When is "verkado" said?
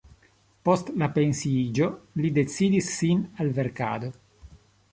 3.61-4.13